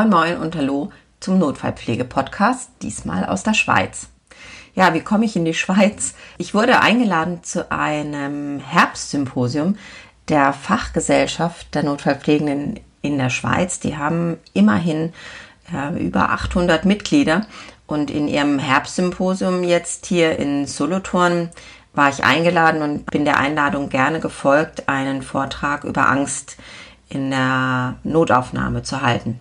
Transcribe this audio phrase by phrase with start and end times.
[0.00, 0.90] Moin Moin und Hallo
[1.20, 4.08] zum Notfallpflege-Podcast, diesmal aus der Schweiz.
[4.74, 6.14] Ja, wie komme ich in die Schweiz?
[6.38, 9.76] Ich wurde eingeladen zu einem Herbstsymposium
[10.30, 13.78] der Fachgesellschaft der Notfallpflegenden in der Schweiz.
[13.78, 15.12] Die haben immerhin
[15.70, 17.46] äh, über 800 Mitglieder
[17.86, 21.50] und in ihrem Herbstsymposium jetzt hier in Solothurn
[21.92, 26.56] war ich eingeladen und bin der Einladung gerne gefolgt, einen Vortrag über Angst
[27.10, 29.40] in der Notaufnahme zu halten.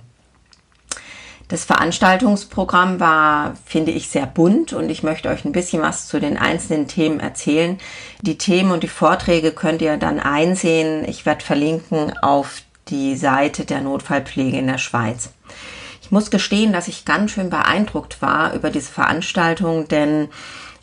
[1.49, 6.19] Das Veranstaltungsprogramm war, finde ich, sehr bunt und ich möchte euch ein bisschen was zu
[6.19, 7.79] den einzelnen Themen erzählen.
[8.21, 11.03] Die Themen und die Vorträge könnt ihr dann einsehen.
[11.09, 15.31] Ich werde verlinken auf die Seite der Notfallpflege in der Schweiz.
[16.03, 20.29] Ich muss gestehen, dass ich ganz schön beeindruckt war über diese Veranstaltung, denn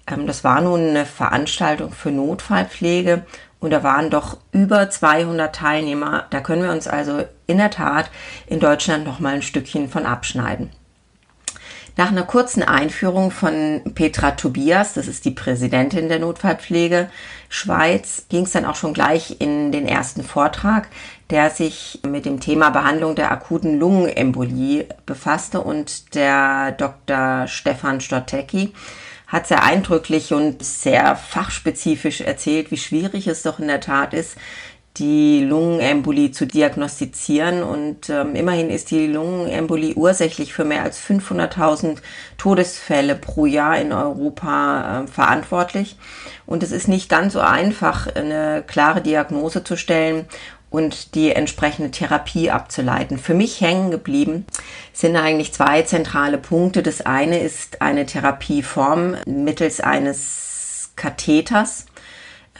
[0.09, 3.25] ähm, das war nun eine Veranstaltung für Notfallpflege
[3.61, 6.27] und da waren doch über 200 Teilnehmer.
[6.31, 8.11] Da können wir uns also in der Tat
[8.47, 10.71] in Deutschland noch mal ein Stückchen von abschneiden.
[11.99, 17.09] Nach einer kurzen Einführung von Petra Tobias, das ist die Präsidentin der Notfallpflege
[17.49, 20.89] Schweiz, ging es dann auch schon gleich in den ersten Vortrag,
[21.31, 27.47] der sich mit dem Thema Behandlung der akuten Lungenembolie befasste und der Dr.
[27.47, 28.75] Stefan Stottecki
[29.27, 34.37] hat sehr eindrücklich und sehr fachspezifisch erzählt, wie schwierig es doch in der Tat ist,
[34.99, 37.63] die Lungenembolie zu diagnostizieren.
[37.63, 41.99] Und ähm, immerhin ist die Lungenembolie ursächlich für mehr als 500.000
[42.39, 45.97] Todesfälle pro Jahr in Europa äh, verantwortlich.
[46.47, 50.27] Und es ist nicht ganz so einfach, eine klare Diagnose zu stellen
[50.71, 53.19] und die entsprechende Therapie abzuleiten.
[53.19, 54.47] Für mich hängen geblieben
[54.93, 56.83] sind eigentlich zwei zentrale Punkte.
[56.83, 61.87] Das eine ist eine Therapieform mittels eines Katheters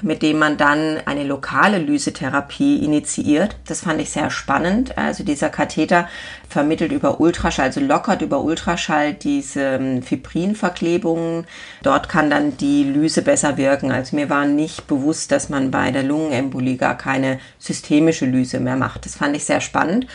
[0.03, 3.57] mit dem man dann eine lokale Lysetherapie initiiert.
[3.67, 4.97] Das fand ich sehr spannend.
[4.99, 6.09] Also dieser Katheter
[6.49, 11.47] vermittelt über Ultraschall, also lockert über Ultraschall diese ähm, Fibrinverklebungen.
[11.83, 13.91] Dort kann dann die Lyse besser wirken.
[13.91, 18.77] Also mir war nicht bewusst, dass man bei der Lungenembolie gar keine systemische Lyse mehr
[18.77, 19.07] macht.
[19.07, 20.07] Das fand ich sehr spannend.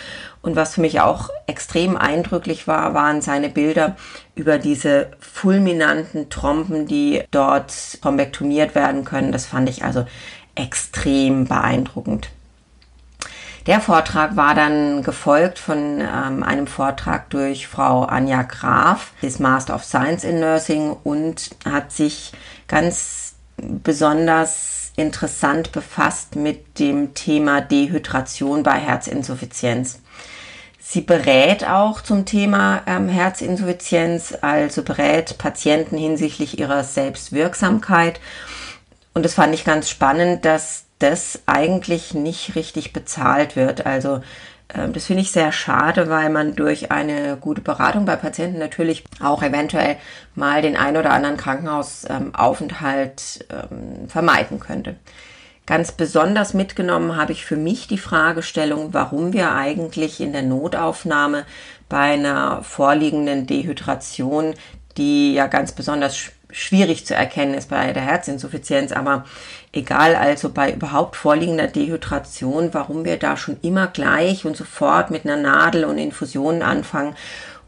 [0.42, 3.96] Und was für mich auch extrem eindrücklich war, waren seine Bilder
[4.34, 9.32] über diese fulminanten Trompen, die dort thrombektomiert werden können.
[9.32, 10.06] Das fand ich also
[10.56, 12.30] extrem beeindruckend.
[13.68, 19.76] Der Vortrag war dann gefolgt von ähm, einem Vortrag durch Frau Anja Graf, ist Master
[19.76, 22.32] of Science in Nursing und hat sich
[22.68, 30.00] ganz besonders interessant befasst mit dem Thema Dehydration bei Herzinsuffizienz.
[30.80, 38.20] Sie berät auch zum Thema ähm, Herzinsuffizienz, also berät Patienten hinsichtlich ihrer Selbstwirksamkeit.
[39.14, 43.86] Und das fand ich ganz spannend, dass das eigentlich nicht richtig bezahlt wird.
[43.86, 44.22] Also
[44.74, 49.04] ähm, das finde ich sehr schade, weil man durch eine gute Beratung bei Patienten natürlich
[49.22, 49.98] auch eventuell
[50.36, 54.96] mal den ein oder anderen Krankenhausaufenthalt ähm, vermeiden könnte.
[55.66, 61.46] Ganz besonders mitgenommen habe ich für mich die Fragestellung, warum wir eigentlich in der Notaufnahme
[61.88, 64.56] bei einer vorliegenden Dehydration,
[64.98, 69.26] die ja ganz besonders schwierig zu erkennen ist bei der Herzinsuffizienz, aber
[69.74, 75.26] egal also bei überhaupt vorliegender Dehydration, warum wir da schon immer gleich und sofort mit
[75.26, 77.16] einer Nadel und Infusionen anfangen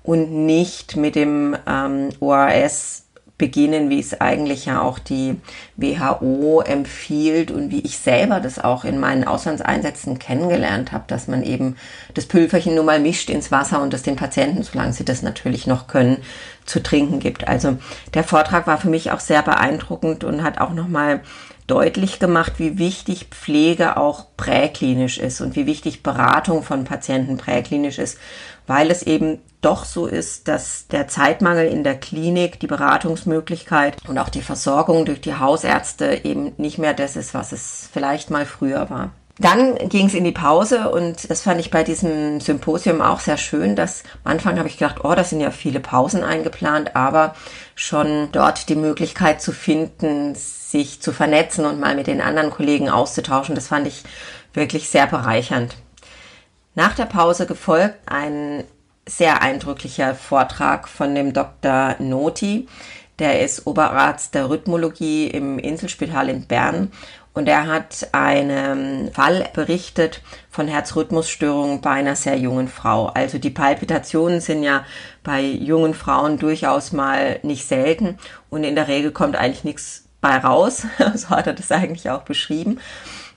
[0.03, 3.03] und nicht mit dem ähm, ORS
[3.43, 5.35] beginnen, wie es eigentlich ja auch die
[5.75, 11.43] WHO empfiehlt und wie ich selber das auch in meinen Auslandseinsätzen kennengelernt habe, dass man
[11.43, 11.75] eben
[12.13, 15.67] das Pülverchen nur mal mischt ins Wasser und das den Patienten, solange sie das natürlich
[15.67, 16.19] noch können,
[16.63, 17.45] zu trinken gibt.
[17.45, 17.77] Also
[18.13, 21.19] der Vortrag war für mich auch sehr beeindruckend und hat auch nochmal
[21.67, 27.99] deutlich gemacht, wie wichtig Pflege auch präklinisch ist und wie wichtig Beratung von Patienten präklinisch
[27.99, 28.17] ist,
[28.67, 34.17] weil es eben doch so ist, dass der Zeitmangel in der Klinik, die Beratungsmöglichkeit und
[34.17, 38.45] auch die Versorgung durch die Hausärzte eben nicht mehr das ist, was es vielleicht mal
[38.45, 39.11] früher war.
[39.43, 43.35] Dann ging es in die Pause und das fand ich bei diesem Symposium auch sehr
[43.35, 47.35] schön, dass am Anfang habe ich gedacht, oh, da sind ja viele Pausen eingeplant, aber
[47.75, 52.89] schon dort die Möglichkeit zu finden, sich zu vernetzen und mal mit den anderen Kollegen
[52.89, 54.03] auszutauschen, das fand ich
[54.53, 55.75] wirklich sehr bereichernd.
[56.73, 58.63] Nach der Pause gefolgt ein
[59.05, 61.97] sehr eindrücklicher Vortrag von dem Dr.
[61.99, 62.69] Noti.
[63.19, 66.91] Der ist Oberarzt der Rhythmologie im Inselspital in Bern
[67.33, 70.21] und er hat einen Fall berichtet
[70.51, 73.07] von Herzrhythmusstörungen bei einer sehr jungen Frau.
[73.07, 74.85] Also die Palpitationen sind ja
[75.23, 78.19] bei jungen Frauen durchaus mal nicht selten
[78.49, 80.85] und in der Regel kommt eigentlich nichts bei raus.
[81.15, 82.79] So hat er das eigentlich auch beschrieben.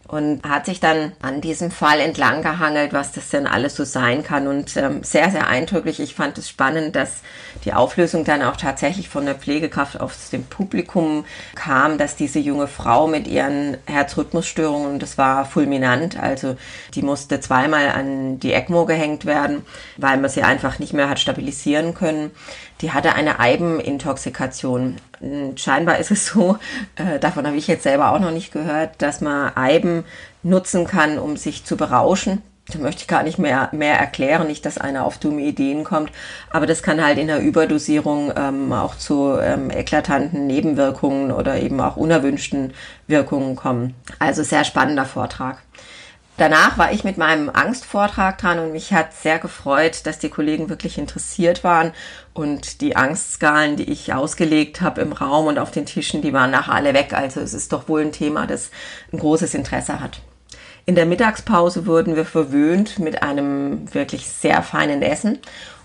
[0.08, 4.22] Und hat sich dann an diesem Fall entlang gehangelt, was das denn alles so sein
[4.22, 5.98] kann und ähm, sehr, sehr eindrücklich.
[5.98, 7.22] Ich fand es spannend, dass
[7.64, 11.24] die Auflösung dann auch tatsächlich von der Pflegekraft aus dem Publikum
[11.54, 16.56] kam, dass diese junge Frau mit ihren Herzrhythmusstörungen, und das war fulminant, also
[16.94, 19.64] die musste zweimal an die ECMO gehängt werden,
[19.96, 22.30] weil man sie einfach nicht mehr hat stabilisieren können.
[22.82, 24.96] Die hatte eine Eibenintoxikation.
[25.56, 26.58] Scheinbar ist es so,
[26.96, 30.04] äh, davon habe ich jetzt selber auch noch nicht gehört, dass man Eiben
[30.42, 32.42] nutzen kann, um sich zu berauschen.
[32.68, 36.10] Da möchte ich gar nicht mehr, mehr erklären, nicht, dass einer auf dumme Ideen kommt.
[36.50, 41.80] Aber das kann halt in der Überdosierung ähm, auch zu ähm, eklatanten Nebenwirkungen oder eben
[41.80, 42.74] auch unerwünschten
[43.06, 43.94] Wirkungen kommen.
[44.18, 45.58] Also sehr spannender Vortrag.
[46.38, 50.68] Danach war ich mit meinem Angstvortrag dran und mich hat sehr gefreut, dass die Kollegen
[50.68, 51.92] wirklich interessiert waren
[52.34, 56.50] und die Angstskalen, die ich ausgelegt habe im Raum und auf den Tischen, die waren
[56.50, 57.14] nachher alle weg.
[57.14, 58.70] Also es ist doch wohl ein Thema, das
[59.12, 60.20] ein großes Interesse hat.
[60.84, 65.38] In der Mittagspause wurden wir verwöhnt mit einem wirklich sehr feinen Essen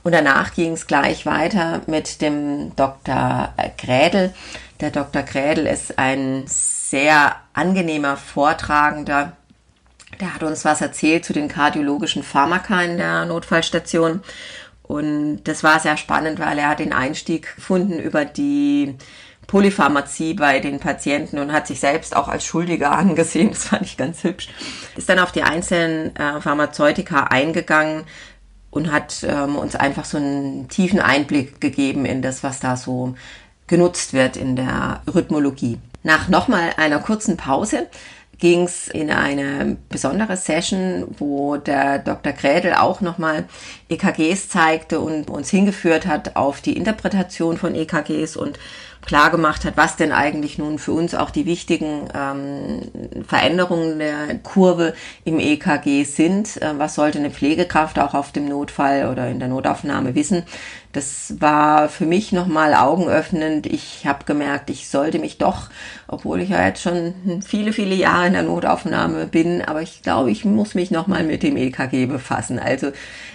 [0.04, 3.54] und danach ging es gleich weiter mit dem Dr.
[3.77, 4.33] Grädel.
[4.81, 5.24] Der Dr.
[5.24, 9.33] Grädel ist ein sehr angenehmer Vortragender,
[10.19, 14.22] der hat uns was erzählt zu den kardiologischen Pharmaka in der Notfallstation.
[14.84, 18.96] Und das war sehr spannend, weil er hat den Einstieg gefunden über die
[19.48, 23.50] Polypharmazie bei den Patienten und hat sich selbst auch als Schuldiger angesehen.
[23.50, 24.50] Das fand ich ganz hübsch.
[24.96, 28.06] Ist dann auf die einzelnen äh, Pharmazeutika eingegangen
[28.69, 33.16] und hat ähm, uns einfach so einen tiefen Einblick gegeben in das, was da so
[33.68, 35.80] genutzt wird in der Rhythmologie.
[36.04, 37.88] Nach nochmal einer kurzen Pause
[38.42, 42.34] ging es in eine besondere Session, wo der Dr.
[42.34, 43.46] Grädel auch nochmal
[43.92, 48.58] EKGs zeigte und uns hingeführt hat auf die Interpretation von EKGs und
[49.06, 54.38] klar gemacht hat, was denn eigentlich nun für uns auch die wichtigen ähm, Veränderungen der
[54.44, 54.94] Kurve
[55.26, 56.62] im EKG sind.
[56.62, 60.44] Äh, was sollte eine Pflegekraft auch auf dem Notfall oder in der Notaufnahme wissen?
[60.94, 63.66] Das war für mich nochmal augenöffnend.
[63.66, 65.70] Ich habe gemerkt, ich sollte mich doch,
[66.08, 70.32] obwohl ich ja jetzt schon viele, viele Jahre in der Notaufnahme bin, aber ich glaube,
[70.32, 72.60] ich muss mich nochmal mit dem EKG befassen.
[72.60, 72.92] Also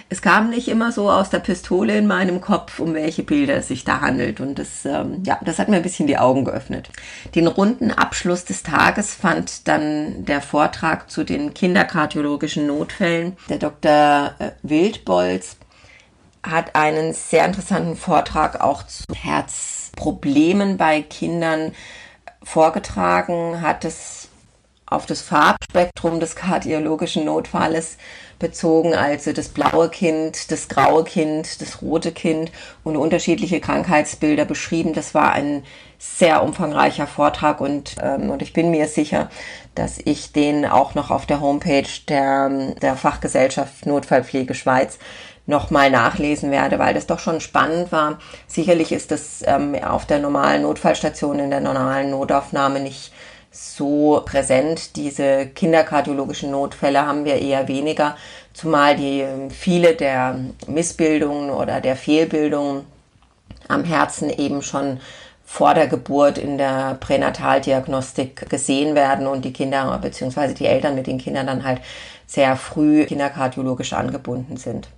[0.09, 3.67] es kam nicht immer so aus der Pistole in meinem Kopf, um welche Bilder es
[3.67, 4.39] sich da handelt.
[4.39, 6.89] Und das, ähm, ja, das hat mir ein bisschen die Augen geöffnet.
[7.35, 13.37] Den runden Abschluss des Tages fand dann der Vortrag zu den kinderkardiologischen Notfällen.
[13.49, 14.33] Der Dr.
[14.39, 15.57] Äh, Wildbolz
[16.43, 21.73] hat einen sehr interessanten Vortrag auch zu Herzproblemen bei Kindern
[22.43, 24.26] vorgetragen, hat es
[24.89, 27.97] auf das Farbspektrum des kardiologischen Notfalles
[28.39, 32.51] bezogen, also das blaue Kind, das graue Kind, das rote Kind
[32.83, 34.93] und unterschiedliche Krankheitsbilder beschrieben.
[34.93, 35.63] Das war ein
[35.99, 39.29] sehr umfangreicher Vortrag und, ähm, und ich bin mir sicher,
[39.75, 42.49] dass ich den auch noch auf der Homepage der,
[42.81, 44.99] der Fachgesellschaft Notfallpflege Schweiz
[45.47, 48.19] nochmal nachlesen werde, weil das doch schon spannend war.
[48.47, 53.11] Sicherlich ist das ähm, auf der normalen Notfallstation, in der normalen Notaufnahme nicht
[53.57, 54.95] so präsent.
[54.95, 58.15] Diese kinderkardiologischen Notfälle haben wir eher weniger,
[58.53, 62.85] zumal die ähm, viele der Missbildungen oder der Fehlbildungen
[63.67, 64.99] am Herzen eben schon
[65.45, 70.53] vor der Geburt in der Pränataldiagnostik gesehen werden und die Kinder bzw.
[70.53, 71.81] die Eltern mit den Kindern dann halt
[72.25, 74.89] sehr früh kinderkardiologisch angebunden sind.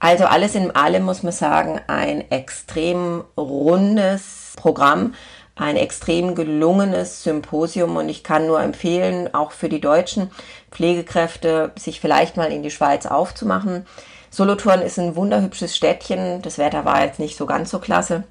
[0.00, 5.14] Also alles in allem muss man sagen, ein extrem rundes Programm,
[5.56, 10.30] ein extrem gelungenes Symposium und ich kann nur empfehlen, auch für die deutschen
[10.70, 13.86] Pflegekräfte, sich vielleicht mal in die Schweiz aufzumachen.
[14.30, 16.42] Solothurn ist ein wunderhübsches Städtchen.
[16.42, 18.24] Das Wetter war jetzt nicht so ganz so klasse.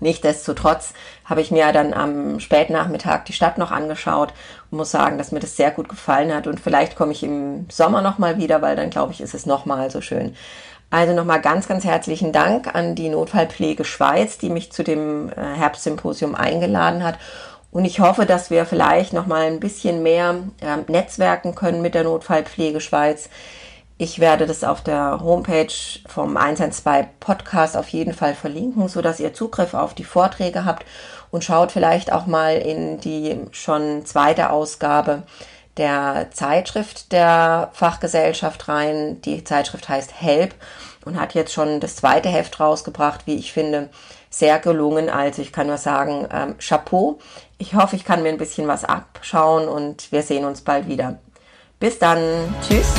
[0.00, 0.94] Nichtsdestotrotz
[1.24, 4.32] habe ich mir dann am Spätnachmittag die Stadt noch angeschaut
[4.70, 6.48] und muss sagen, dass mir das sehr gut gefallen hat.
[6.48, 9.92] Und vielleicht komme ich im Sommer nochmal wieder, weil dann glaube ich, ist es nochmal
[9.92, 10.34] so schön.
[10.92, 15.54] Also nochmal ganz, ganz herzlichen Dank an die Notfallpflege Schweiz, die mich zu dem äh,
[15.54, 17.18] Herbstsymposium eingeladen hat.
[17.70, 22.04] Und ich hoffe, dass wir vielleicht nochmal ein bisschen mehr äh, netzwerken können mit der
[22.04, 23.30] Notfallpflege Schweiz.
[23.96, 25.72] Ich werde das auf der Homepage
[26.06, 30.84] vom 112 Podcast auf jeden Fall verlinken, so dass ihr Zugriff auf die Vorträge habt
[31.30, 35.22] und schaut vielleicht auch mal in die schon zweite Ausgabe
[35.76, 39.20] der Zeitschrift der Fachgesellschaft rein.
[39.22, 40.54] Die Zeitschrift heißt Help
[41.04, 43.88] und hat jetzt schon das zweite Heft rausgebracht, wie ich finde,
[44.30, 45.10] sehr gelungen.
[45.10, 47.18] Also ich kann nur sagen, ähm, Chapeau.
[47.58, 51.18] Ich hoffe, ich kann mir ein bisschen was abschauen und wir sehen uns bald wieder.
[51.78, 52.18] Bis dann.
[52.66, 52.92] Tschüss.